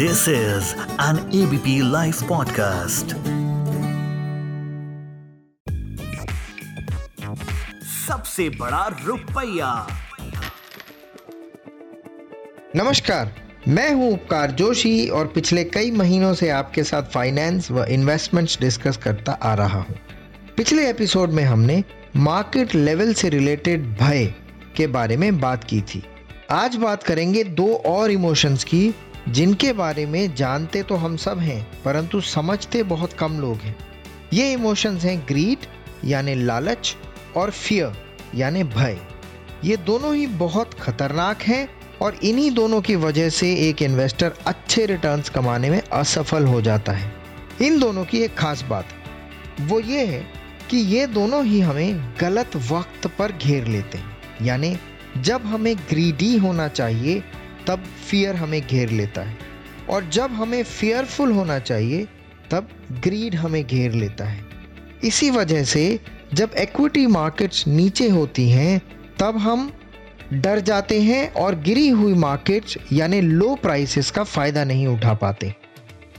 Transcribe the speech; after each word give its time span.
This 0.00 0.28
is 0.28 0.74
an 0.98 1.18
ABP 1.30 1.72
Life 1.82 2.20
podcast. 2.28 3.12
सबसे 8.06 8.48
बड़ा 8.48 8.86
रुपया 9.06 9.86
नमस्कार, 12.76 13.34
मैं 13.68 13.94
हूँ 13.94 14.12
उपकार 14.12 14.50
जोशी 14.50 15.08
और 15.08 15.26
पिछले 15.26 15.64
कई 15.64 15.90
महीनों 15.90 16.34
से 16.34 16.48
आपके 16.50 16.84
साथ 16.84 17.02
फाइनेंस 17.02 17.70
व 17.70 17.84
इन्वेस्टमेंट्स 17.84 18.60
डिस्कस 18.60 18.96
करता 18.96 19.32
आ 19.32 19.54
रहा 19.54 19.80
हूँ। 19.80 19.96
पिछले 20.56 20.90
एपिसोड 20.90 21.30
में 21.30 21.44
हमने 21.44 21.84
मार्केट 22.16 22.74
लेवल 22.74 23.14
से 23.14 23.28
रिलेटेड 23.28 23.86
भय 23.98 24.34
के 24.76 24.86
बारे 24.86 25.16
में 25.16 25.40
बात 25.40 25.64
की 25.64 25.80
थी 25.80 26.02
आज 26.50 26.76
बात 26.76 27.02
करेंगे 27.02 27.44
दो 27.44 27.74
और 27.74 28.10
इमोशंस 28.10 28.64
की 28.64 28.94
जिनके 29.28 29.72
बारे 29.72 30.06
में 30.06 30.34
जानते 30.34 30.82
तो 30.82 30.96
हम 30.96 31.16
सब 31.16 31.38
हैं, 31.38 31.66
परंतु 31.84 32.20
समझते 32.20 32.82
बहुत 32.82 33.12
कम 33.12 33.38
लोग 33.40 33.56
हैं। 33.56 33.76
ये 34.32 34.52
इमोशंस 34.52 35.04
हैं 35.04 35.18
ग्रीड 35.28 35.66
यानी 36.04 36.34
लालच, 36.34 36.96
और 37.36 37.50
फियर 37.50 37.92
यानी 38.34 38.62
भय। 38.64 38.98
ये 39.64 39.76
दोनों 39.76 40.14
ही 40.14 40.26
बहुत 40.26 40.74
खतरनाक 40.74 41.42
हैं, 41.42 41.68
और 42.02 42.14
इन्हीं 42.14 42.50
दोनों 42.50 42.80
की 42.80 42.96
वजह 42.96 43.28
से 43.28 43.54
एक 43.68 43.82
इन्वेस्टर 43.82 44.34
अच्छे 44.46 44.86
रिटर्न्स 44.86 45.28
कमाने 45.28 45.70
में 45.70 45.80
असफल 45.82 46.44
हो 46.44 46.60
जाता 46.62 46.92
है। 46.92 47.12
इन 47.62 47.78
दोनों 47.80 48.04
की 48.04 48.18
एक 48.18 48.34
खास 48.34 48.62
बात, 48.62 48.86
वो 49.60 49.80
ये 49.80 50.04
है 50.06 50.24
कि 50.70 50.76
ये 50.76 51.06
दोनों 51.06 51.44
ही 51.44 51.60
हमें 51.60 52.14
गलत 52.20 52.56
वक्त 52.70 53.06
पर 53.18 53.32
घेर 53.32 53.66
लेते 53.66 53.98
हैं। 53.98 54.16
यानी 54.42 54.76
जब 55.18 55.46
हमें 55.46 55.76
ग्रीडी 55.76 56.36
होना 56.38 56.68
चाहिए 56.68 57.22
तब 57.66 57.84
फियर 58.10 58.36
हमें 58.36 58.60
घेर 58.62 58.90
लेता 58.90 59.22
है। 59.22 59.36
और 59.90 60.08
जब 60.08 60.32
हमें 60.32 60.62
फियरफुल 60.62 61.32
होना 61.32 61.58
चाहिए, 61.58 62.06
तब 62.50 62.68
ग्रीड 62.92 63.34
हमें 63.34 63.64
घेर 63.64 63.92
लेता 63.92 64.24
है। 64.24 64.44
इसी 65.04 65.30
वजह 65.30 65.64
से 65.64 66.00
जब 66.34 66.50
इक्विटी 66.58 67.06
मार्केट्स 67.06 67.66
नीचे 67.68 68.08
होती 68.08 68.48
हैं, 68.50 68.80
तब 69.18 69.36
हम 69.36 69.72
डर 70.32 70.60
जाते 70.60 71.00
हैं 71.02 71.32
और 71.32 71.54
गिरी 71.54 71.88
हुई 71.88 72.14
मार्केट्स 72.14 72.76
यानी 72.92 73.20
लो 73.20 73.54
प्राइसेस 73.54 74.10
का 74.10 74.24
फ़ायदा 74.24 74.64
नहीं 74.64 74.86
उठा 74.86 75.14
पाते। 75.14 75.54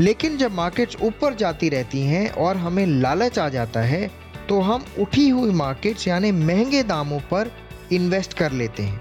लेकिन 0.00 0.36
जब 0.36 0.52
मार्केट्स 0.52 0.96
ऊपर 1.02 1.34
जाती 1.34 1.68
रहती 1.68 2.00
हैं 2.00 2.28
और 2.30 2.56
हमें 2.56 2.86
लालच 2.86 3.38
आ 3.38 3.48
जाता 3.48 3.80
है 3.80 4.10
तो 4.48 4.60
हम 4.60 4.84
उठी 4.98 5.28
हुई 5.28 5.50
मार्केट्स 5.50 6.08
यानी 6.08 6.32
महँगे 6.32 6.82
दामों 6.82 7.20
पर 7.20 7.50
इन्वेस्ट 7.92 8.32
कर 8.34 8.52
लेते 8.52 8.82
हैं। 8.82 9.00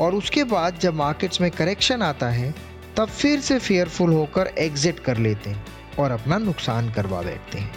और 0.00 0.14
उसके 0.14 0.44
बाद 0.44 0.78
जब 0.78 0.94
मार्केट्स 0.94 1.40
में 1.40 1.50
करेक्शन 1.50 2.02
आता 2.02 2.28
है, 2.28 2.54
तब 2.96 3.08
फिर 3.08 3.40
से 3.40 3.58
फेयरफुल 3.58 4.12
होकर 4.12 4.46
एग्जिट 4.58 5.00
कर 5.00 5.16
लेते 5.16 5.50
हैं 5.50 5.64
और 5.98 6.10
अपना 6.10 6.38
नुकसान 6.38 6.90
करवा 6.92 7.22
बैठते 7.22 7.58
हैं। 7.58 7.74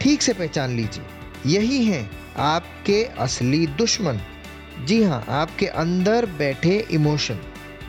ठीक 0.00 0.22
से 0.22 0.32
पहचान 0.32 0.76
लीजिए, 0.76 1.04
यही 1.46 1.84
हैं 1.84 2.10
आपके 2.38 3.02
असली 3.18 3.66
दुश्मन। 3.66 4.20
जी 4.80 5.02
हाँ 5.02 5.24
आपके 5.28 5.66
अंदर 5.66 6.26
बैठे 6.38 6.78
इमोशन 6.90 7.38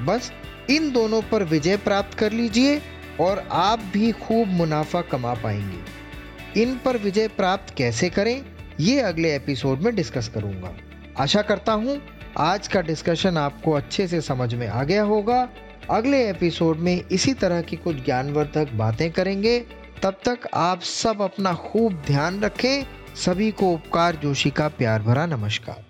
बस 0.02 0.32
इन 0.70 0.92
दोनों 0.92 1.22
पर 1.22 1.44
विजय 1.44 1.78
प्राप्त 1.78 2.18
कर 2.18 2.32
लीजिए 2.32 2.82
और 3.20 3.48
आप 3.52 3.80
भी 3.94 4.12
खूब 4.12 4.48
मुनाफा 4.48 5.02
कमा 5.02 5.34
पाएँगे। 5.34 6.62
इन 6.62 6.78
पर 6.86 6.98
विजय 6.98 7.28
प्राप्त 7.28 7.74
कैसे 7.78 8.10
करें, 8.10 8.44
ये 8.80 9.00
अगले 9.02 9.36
एपिसोड 9.36 9.82
में 9.82 9.96
डिस्कस 9.96 10.28
करूँगा। 10.28 10.74
आशा 11.20 11.42
करता 11.42 11.74
हूँ 11.74 12.02
आज 12.38 12.68
का 12.68 12.82
डिस्कशन 12.82 13.38
आपको 13.38 13.72
अच्छे 13.72 14.08
से 14.08 14.22
समझ 14.22 14.56
में 14.56 14.68
आ 14.68 14.84
गया 14.84 15.04
होगा। 15.04 15.50
अगले 15.92 16.30
एपिसोड 16.30 16.78
में 16.78 17.06
इसी 17.12 17.34
तरह 17.34 17.62
की 17.62 17.76
कुछ 17.76 18.06
ज्ञानवर्धक 18.06 18.72
बातें 18.74 19.12
करेंगे। 19.12 19.60
तब 20.04 20.14
तक 20.26 20.40
आप 20.54 20.82
सब 20.82 21.22
अपना 21.22 21.54
खूब 21.54 22.04
ध्यान 22.08 22.42
रखें। 22.42 22.84
सभी 23.16 23.52
को 23.52 23.74
उपकार, 23.74 24.16
जोशी 24.16 24.50
का 24.50 24.68
प्यार 24.68 25.02
भरा 25.02 25.26
नमस्कार। 25.26 25.86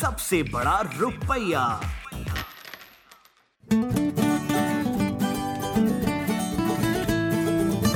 सबसे 0.00 0.42
बड़ा 0.42 0.90
रुपया। 0.98 1.80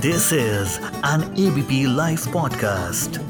This 0.01 0.33
is 0.33 0.79
an 0.84 1.34
ABP 1.39 1.97
live 1.97 2.19
podcast 2.33 3.21